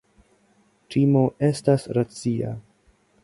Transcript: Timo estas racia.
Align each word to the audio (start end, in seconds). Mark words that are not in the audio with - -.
Timo 0.95 1.21
estas 1.49 1.87
racia. 1.99 2.57